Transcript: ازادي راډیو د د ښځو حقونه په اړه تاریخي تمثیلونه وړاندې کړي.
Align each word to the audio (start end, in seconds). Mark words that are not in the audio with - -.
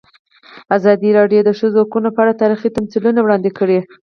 ازادي 0.77 1.09
راډیو 1.19 1.41
د 1.45 1.45
د 1.47 1.51
ښځو 1.59 1.77
حقونه 1.83 2.09
په 2.13 2.19
اړه 2.23 2.39
تاریخي 2.41 2.69
تمثیلونه 2.77 3.19
وړاندې 3.21 3.49
کړي. 3.59 3.79